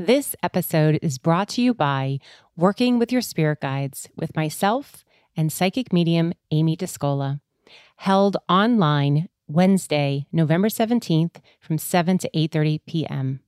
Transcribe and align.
This 0.00 0.34
episode 0.42 0.98
is 1.02 1.18
brought 1.18 1.50
to 1.50 1.60
you 1.60 1.74
by 1.74 2.20
Working 2.56 2.98
with 2.98 3.12
Your 3.12 3.20
Spirit 3.20 3.60
Guides 3.60 4.08
with 4.16 4.34
myself 4.34 5.04
and 5.36 5.52
psychic 5.52 5.92
medium 5.92 6.32
Amy 6.50 6.74
Discola, 6.74 7.42
held 7.96 8.38
online 8.48 9.28
Wednesday, 9.46 10.24
November 10.32 10.68
17th 10.68 11.42
from 11.60 11.76
7 11.76 12.16
to 12.16 12.30
8:30 12.34 12.80
p.m. 12.86 13.40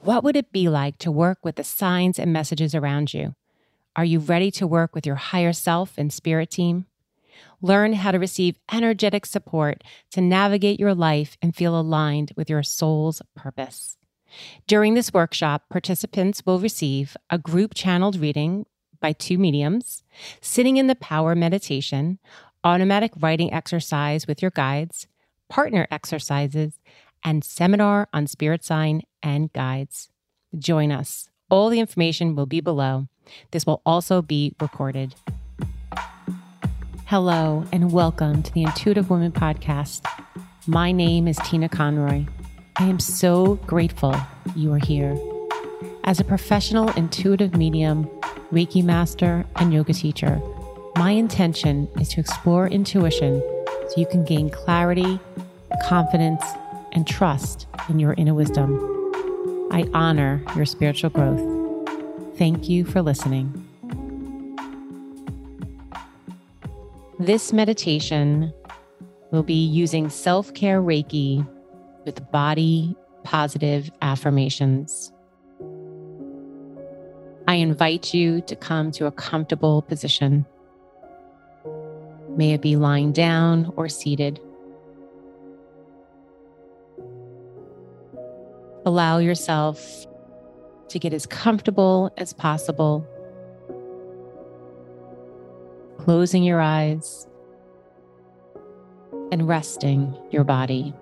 What 0.00 0.24
would 0.24 0.34
it 0.34 0.50
be 0.50 0.70
like 0.70 0.96
to 1.00 1.12
work 1.12 1.44
with 1.44 1.56
the 1.56 1.62
signs 1.62 2.18
and 2.18 2.32
messages 2.32 2.74
around 2.74 3.12
you? 3.12 3.34
Are 3.94 4.04
you 4.06 4.18
ready 4.18 4.50
to 4.52 4.66
work 4.66 4.94
with 4.94 5.04
your 5.04 5.16
higher 5.16 5.52
self 5.52 5.98
and 5.98 6.10
spirit 6.10 6.50
team? 6.50 6.86
Learn 7.60 7.92
how 7.92 8.12
to 8.12 8.18
receive 8.18 8.58
energetic 8.72 9.26
support 9.26 9.84
to 10.12 10.22
navigate 10.22 10.80
your 10.80 10.94
life 10.94 11.36
and 11.42 11.54
feel 11.54 11.78
aligned 11.78 12.32
with 12.34 12.48
your 12.48 12.62
soul's 12.62 13.20
purpose. 13.34 13.98
During 14.66 14.94
this 14.94 15.12
workshop, 15.12 15.68
participants 15.70 16.44
will 16.44 16.58
receive 16.58 17.16
a 17.30 17.38
group 17.38 17.74
channeled 17.74 18.16
reading 18.16 18.66
by 19.00 19.12
two 19.12 19.38
mediums, 19.38 20.02
sitting 20.40 20.76
in 20.76 20.86
the 20.86 20.94
power 20.94 21.34
meditation, 21.34 22.18
automatic 22.64 23.12
writing 23.20 23.52
exercise 23.52 24.26
with 24.26 24.42
your 24.42 24.50
guides, 24.50 25.06
partner 25.48 25.86
exercises, 25.90 26.78
and 27.24 27.44
seminar 27.44 28.08
on 28.12 28.26
spirit 28.26 28.64
sign 28.64 29.02
and 29.22 29.52
guides. 29.52 30.10
Join 30.58 30.90
us. 30.92 31.28
All 31.50 31.68
the 31.68 31.80
information 31.80 32.34
will 32.34 32.46
be 32.46 32.60
below. 32.60 33.08
This 33.50 33.66
will 33.66 33.82
also 33.84 34.22
be 34.22 34.54
recorded. 34.60 35.14
Hello, 37.06 37.64
and 37.70 37.92
welcome 37.92 38.42
to 38.42 38.52
the 38.52 38.64
Intuitive 38.64 39.10
Woman 39.10 39.30
Podcast. 39.30 40.04
My 40.66 40.90
name 40.90 41.28
is 41.28 41.38
Tina 41.44 41.68
Conroy. 41.68 42.26
I 42.78 42.84
am 42.84 42.98
so 42.98 43.54
grateful 43.66 44.14
you 44.54 44.70
are 44.74 44.78
here. 44.78 45.16
As 46.04 46.20
a 46.20 46.24
professional 46.24 46.90
intuitive 46.90 47.56
medium, 47.56 48.04
Reiki 48.52 48.84
master, 48.84 49.46
and 49.56 49.72
yoga 49.72 49.94
teacher, 49.94 50.42
my 50.94 51.12
intention 51.12 51.88
is 51.98 52.10
to 52.10 52.20
explore 52.20 52.68
intuition 52.68 53.40
so 53.88 53.94
you 53.96 54.04
can 54.04 54.26
gain 54.26 54.50
clarity, 54.50 55.18
confidence, 55.84 56.44
and 56.92 57.06
trust 57.06 57.66
in 57.88 57.98
your 57.98 58.12
inner 58.18 58.34
wisdom. 58.34 58.74
I 59.72 59.88
honor 59.94 60.42
your 60.54 60.66
spiritual 60.66 61.08
growth. 61.08 61.40
Thank 62.36 62.68
you 62.68 62.84
for 62.84 63.00
listening. 63.00 63.54
This 67.18 67.54
meditation 67.54 68.52
will 69.30 69.42
be 69.42 69.64
using 69.64 70.10
self 70.10 70.52
care 70.52 70.82
Reiki 70.82 71.46
with 72.06 72.30
body 72.30 72.96
positive 73.24 73.90
affirmations. 74.00 75.12
I 77.48 77.56
invite 77.56 78.14
you 78.14 78.40
to 78.42 78.56
come 78.56 78.90
to 78.92 79.06
a 79.06 79.12
comfortable 79.12 79.82
position. 79.82 80.46
May 82.30 82.52
it 82.52 82.62
be 82.62 82.76
lying 82.76 83.12
down 83.12 83.72
or 83.76 83.88
seated. 83.88 84.40
Allow 88.84 89.18
yourself 89.18 90.06
to 90.88 90.98
get 90.98 91.12
as 91.12 91.26
comfortable 91.26 92.12
as 92.16 92.32
possible 92.32 93.06
closing 95.98 96.44
your 96.44 96.60
eyes 96.60 97.26
and 99.32 99.48
resting 99.48 100.16
your 100.30 100.44
body. 100.44 100.94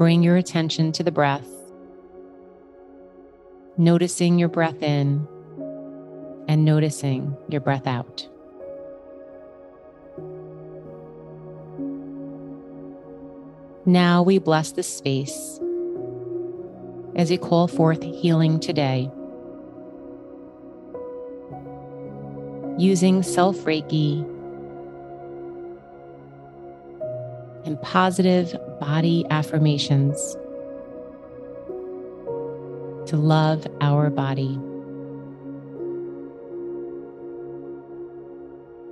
Bring 0.00 0.22
your 0.22 0.38
attention 0.38 0.92
to 0.92 1.02
the 1.02 1.12
breath, 1.12 1.46
noticing 3.76 4.38
your 4.38 4.48
breath 4.48 4.82
in 4.82 5.28
and 6.48 6.64
noticing 6.64 7.36
your 7.50 7.60
breath 7.60 7.86
out. 7.86 8.26
Now 13.84 14.22
we 14.22 14.38
bless 14.38 14.72
this 14.72 14.88
space 14.88 15.60
as 17.14 17.28
we 17.28 17.36
call 17.36 17.68
forth 17.68 18.02
healing 18.02 18.58
today. 18.58 19.10
using 22.78 23.22
self 23.22 23.58
Reiki 23.58 24.22
and 27.66 27.78
positive 27.82 28.56
body 28.80 29.24
affirmations 29.30 30.36
to 33.06 33.16
love 33.16 33.66
our 33.80 34.10
body. 34.10 34.58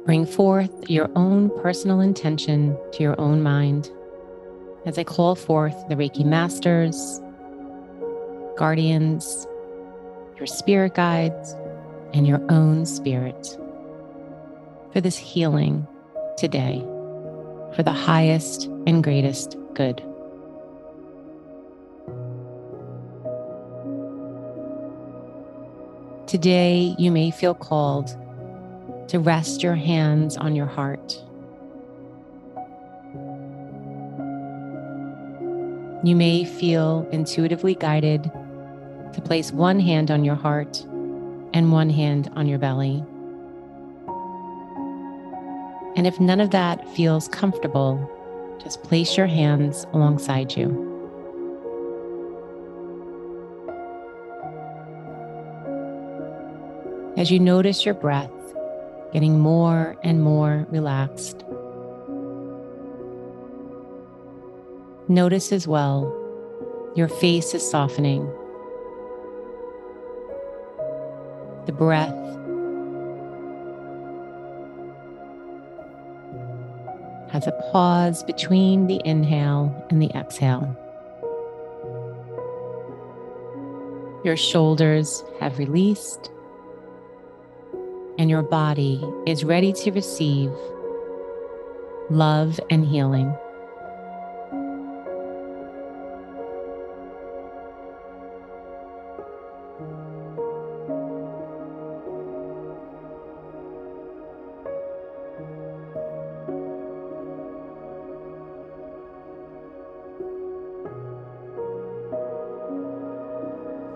Bring 0.04 0.27
forth 0.27 0.88
your 0.88 1.10
own 1.16 1.50
personal 1.60 2.00
intention 2.00 2.77
to 2.93 3.03
your 3.03 3.19
own 3.21 3.43
mind 3.43 3.91
as 4.87 4.98
I 4.98 5.04
call 5.04 5.34
forth 5.34 5.77
the 5.88 5.97
Reiki 5.97 6.25
masters, 6.25 7.21
guardians, 8.56 9.47
your 10.37 10.47
spirit 10.47 10.94
guides, 10.94 11.54
and 12.15 12.27
your 12.27 12.41
own 12.50 12.87
spirit 12.87 13.59
for 14.93 15.00
this 15.00 15.16
healing 15.16 15.87
today 16.37 16.84
for 17.75 17.83
the 17.83 17.93
highest 17.93 18.65
and 18.87 19.03
greatest 19.03 19.56
good. 19.75 20.03
Today, 26.27 26.95
you 26.99 27.11
may 27.11 27.31
feel 27.31 27.55
called 27.55 28.15
to 29.09 29.19
rest 29.19 29.62
your 29.62 29.75
hands 29.75 30.37
on 30.37 30.55
your 30.55 30.67
heart. 30.67 31.25
You 36.05 36.15
may 36.15 36.45
feel 36.45 37.09
intuitively 37.12 37.75
guided 37.75 38.31
to 39.15 39.23
place 39.25 39.53
one 39.53 39.81
hand 39.81 40.11
on 40.11 40.25
your 40.25 40.34
heart 40.34 40.84
and 41.55 41.73
one 41.73 41.91
hand 41.91 42.31
on 42.37 42.47
your 42.47 42.59
belly. 42.59 43.03
And 45.98 46.06
if 46.06 46.20
none 46.20 46.38
of 46.38 46.53
that 46.53 46.88
feels 46.94 47.26
comfortable, 47.26 47.98
just 48.62 48.84
place 48.84 49.16
your 49.16 49.26
hands 49.26 49.84
alongside 49.92 50.56
you. 50.56 50.70
As 57.16 57.32
you 57.32 57.41
notice 57.41 57.84
your 57.84 57.94
breath 57.94 58.31
getting 59.12 59.41
more 59.41 59.97
and 60.04 60.22
more 60.22 60.69
relaxed, 60.70 61.42
notice 65.09 65.50
as 65.50 65.66
well 65.66 66.15
your 66.94 67.09
face 67.09 67.54
is 67.54 67.69
softening. 67.69 68.25
The 71.66 71.72
breath 71.72 72.38
has 77.31 77.47
a 77.47 77.53
pause 77.72 78.22
between 78.22 78.87
the 78.87 79.00
inhale 79.05 79.87
and 79.91 80.00
the 80.00 80.11
exhale. 80.11 80.77
Your 84.25 84.37
shoulders 84.37 85.22
have 85.41 85.59
released, 85.59 86.31
and 88.19 88.28
your 88.28 88.43
body 88.43 89.03
is 89.27 89.44
ready 89.44 89.72
to 89.75 89.93
receive 89.93 90.50
love 92.11 92.59
and 92.71 92.84
healing. 92.87 93.34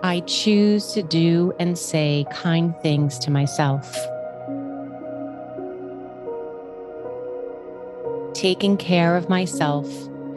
I 0.05 0.19
choose 0.19 0.91
to 0.95 1.01
do 1.01 1.53
and 1.59 1.77
say 1.77 2.25
kind 2.29 2.75
things 2.81 3.17
to 3.19 3.31
myself. 3.31 3.95
Taking 8.33 8.75
care 8.75 9.15
of 9.15 9.29
myself 9.29 9.87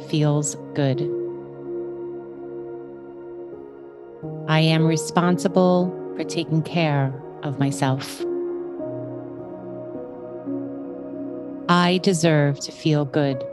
feels 0.09 0.55
good. 0.75 1.01
I 4.47 4.61
am 4.61 4.87
responsible 4.87 5.91
for 6.17 6.23
taking 6.23 6.63
care 6.63 7.13
of 7.43 7.59
myself. 7.59 8.23
I 11.69 11.99
deserve 12.05 12.61
to 12.61 12.71
feel 12.71 13.05
good. 13.05 13.45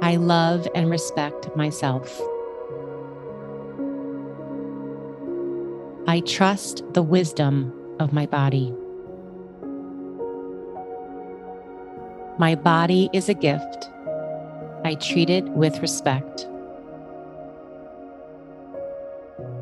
I 0.00 0.14
love 0.14 0.68
and 0.76 0.88
respect 0.88 1.56
myself. 1.56 2.20
I 6.12 6.20
trust 6.20 6.84
the 6.92 7.02
wisdom 7.02 7.72
of 7.98 8.12
my 8.12 8.26
body. 8.26 8.70
My 12.38 12.54
body 12.54 13.08
is 13.14 13.30
a 13.30 13.34
gift. 13.34 13.88
I 14.84 14.94
treat 15.00 15.30
it 15.30 15.44
with 15.44 15.80
respect. 15.80 16.46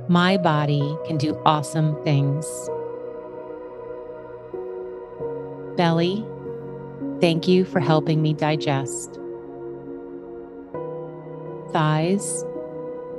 My 0.08 0.36
body 0.38 0.96
can 1.06 1.18
do 1.18 1.40
awesome 1.46 1.94
things. 2.02 2.44
Belly, 5.76 6.26
thank 7.20 7.46
you 7.46 7.64
for 7.64 7.78
helping 7.78 8.22
me 8.22 8.34
digest. 8.34 9.20
Thighs, 11.72 12.44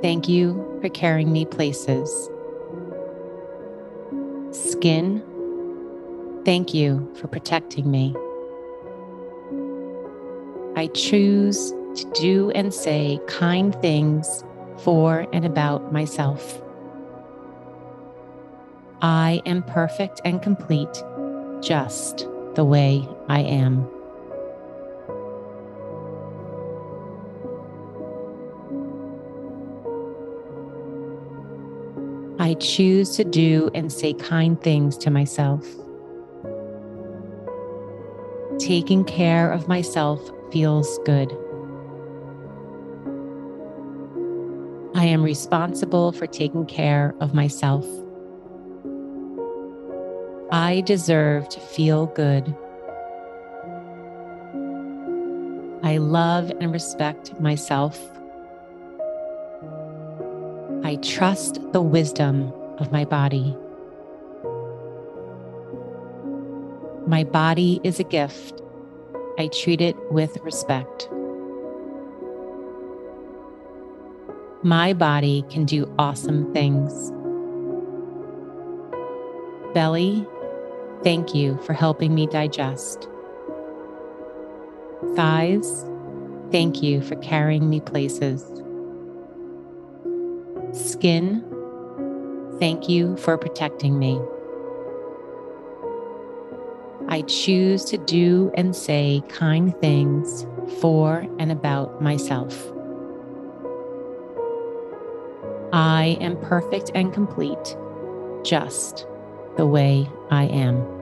thank 0.02 0.28
you 0.28 0.78
for 0.82 0.90
carrying 0.90 1.32
me 1.32 1.46
places. 1.46 2.28
Skin, 4.82 5.22
thank 6.44 6.74
you 6.74 7.08
for 7.14 7.28
protecting 7.28 7.88
me. 7.88 8.16
I 10.74 10.88
choose 10.88 11.70
to 11.70 12.12
do 12.20 12.50
and 12.50 12.74
say 12.74 13.20
kind 13.28 13.80
things 13.80 14.42
for 14.78 15.28
and 15.32 15.44
about 15.44 15.92
myself. 15.92 16.60
I 19.02 19.40
am 19.46 19.62
perfect 19.62 20.20
and 20.24 20.42
complete 20.42 21.00
just 21.60 22.26
the 22.56 22.64
way 22.64 23.08
I 23.28 23.38
am. 23.38 23.88
I 32.42 32.54
choose 32.54 33.14
to 33.18 33.24
do 33.24 33.70
and 33.72 33.92
say 33.92 34.14
kind 34.14 34.60
things 34.60 34.98
to 34.98 35.12
myself. 35.12 35.64
Taking 38.58 39.04
care 39.04 39.52
of 39.52 39.68
myself 39.68 40.20
feels 40.50 40.98
good. 41.04 41.30
I 44.96 45.04
am 45.04 45.22
responsible 45.22 46.10
for 46.10 46.26
taking 46.26 46.66
care 46.66 47.14
of 47.20 47.32
myself. 47.32 47.86
I 50.50 50.82
deserve 50.84 51.48
to 51.50 51.60
feel 51.60 52.06
good. 52.06 52.52
I 55.84 55.98
love 55.98 56.50
and 56.60 56.72
respect 56.72 57.40
myself. 57.40 58.00
Trust 61.02 61.60
the 61.72 61.82
wisdom 61.82 62.52
of 62.78 62.92
my 62.92 63.04
body. 63.04 63.56
My 67.08 67.24
body 67.24 67.80
is 67.82 67.98
a 67.98 68.04
gift. 68.04 68.62
I 69.36 69.48
treat 69.48 69.80
it 69.80 69.96
with 70.12 70.36
respect. 70.44 71.08
My 74.62 74.92
body 74.92 75.44
can 75.50 75.64
do 75.64 75.92
awesome 75.98 76.52
things. 76.52 77.10
Belly, 79.74 80.24
thank 81.02 81.34
you 81.34 81.58
for 81.62 81.72
helping 81.72 82.14
me 82.14 82.28
digest. 82.28 83.08
Thighs, 85.16 85.84
thank 86.52 86.80
you 86.80 87.02
for 87.02 87.16
carrying 87.16 87.68
me 87.68 87.80
places. 87.80 88.61
Skin, 90.72 91.44
thank 92.58 92.88
you 92.88 93.16
for 93.18 93.36
protecting 93.36 93.98
me. 93.98 94.20
I 97.08 97.22
choose 97.22 97.84
to 97.86 97.98
do 97.98 98.50
and 98.54 98.74
say 98.74 99.22
kind 99.28 99.78
things 99.80 100.46
for 100.80 101.26
and 101.38 101.52
about 101.52 102.00
myself. 102.00 102.72
I 105.74 106.16
am 106.20 106.38
perfect 106.40 106.90
and 106.94 107.12
complete, 107.12 107.76
just 108.42 109.06
the 109.58 109.66
way 109.66 110.08
I 110.30 110.44
am. 110.44 111.01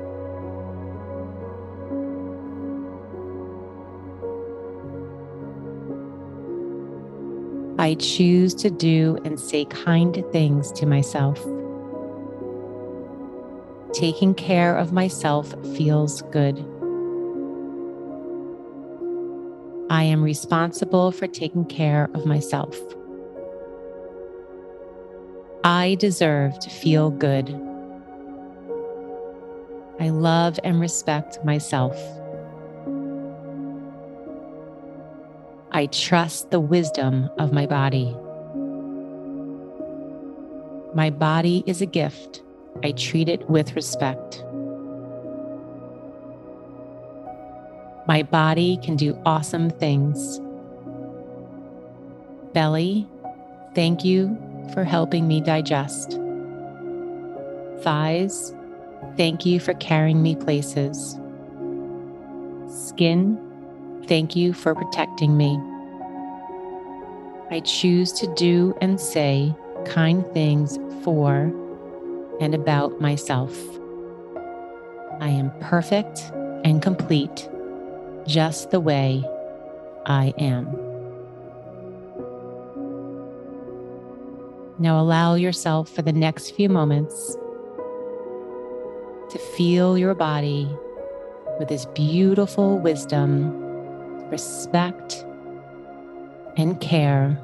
I 7.80 7.94
choose 7.94 8.52
to 8.56 8.68
do 8.68 9.18
and 9.24 9.40
say 9.40 9.64
kind 9.64 10.22
things 10.32 10.70
to 10.72 10.84
myself. 10.84 11.42
Taking 13.94 14.34
care 14.34 14.76
of 14.76 14.92
myself 14.92 15.54
feels 15.74 16.20
good. 16.30 16.58
I 19.88 20.02
am 20.02 20.22
responsible 20.22 21.10
for 21.10 21.26
taking 21.26 21.64
care 21.64 22.10
of 22.12 22.26
myself. 22.26 22.78
I 25.64 25.96
deserve 25.98 26.58
to 26.58 26.68
feel 26.68 27.08
good. 27.08 27.48
I 29.98 30.10
love 30.10 30.60
and 30.64 30.78
respect 30.78 31.42
myself. 31.46 31.98
I 35.80 35.86
trust 35.86 36.50
the 36.50 36.60
wisdom 36.60 37.30
of 37.38 37.54
my 37.54 37.64
body. 37.64 38.14
My 40.92 41.08
body 41.08 41.64
is 41.66 41.80
a 41.80 41.86
gift 41.86 42.42
I 42.84 42.92
treat 42.92 43.30
it 43.30 43.48
with 43.48 43.74
respect. 43.74 44.44
My 48.06 48.22
body 48.22 48.78
can 48.82 48.96
do 48.96 49.18
awesome 49.24 49.70
things. 49.70 50.38
Belly, 52.52 53.08
thank 53.74 54.04
you 54.04 54.36
for 54.74 54.84
helping 54.84 55.26
me 55.26 55.40
digest. 55.40 56.20
Thighs, 57.80 58.54
thank 59.16 59.46
you 59.46 59.58
for 59.58 59.72
carrying 59.72 60.22
me 60.22 60.36
places. 60.36 61.18
Skin, 62.68 63.40
thank 64.06 64.36
you 64.36 64.52
for 64.52 64.74
protecting 64.74 65.38
me. 65.38 65.58
I 67.52 67.58
choose 67.58 68.12
to 68.12 68.32
do 68.34 68.76
and 68.80 69.00
say 69.00 69.52
kind 69.84 70.24
things 70.32 70.78
for 71.02 71.52
and 72.40 72.54
about 72.54 73.00
myself. 73.00 73.52
I 75.20 75.30
am 75.30 75.50
perfect 75.60 76.20
and 76.64 76.80
complete 76.80 77.48
just 78.24 78.70
the 78.70 78.78
way 78.78 79.24
I 80.06 80.32
am. 80.38 80.66
Now 84.78 85.00
allow 85.00 85.34
yourself 85.34 85.90
for 85.90 86.02
the 86.02 86.12
next 86.12 86.52
few 86.52 86.68
moments 86.68 87.36
to 89.30 89.38
feel 89.56 89.98
your 89.98 90.14
body 90.14 90.68
with 91.58 91.68
this 91.68 91.84
beautiful 91.86 92.78
wisdom, 92.78 93.52
respect, 94.30 95.26
and 96.60 96.78
care, 96.78 97.38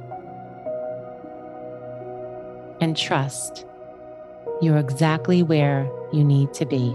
and 2.82 2.94
trust 2.94 3.64
you're 4.60 4.76
exactly 4.76 5.42
where 5.42 5.90
you 6.12 6.22
need 6.22 6.52
to 6.52 6.66
be. 6.66 6.94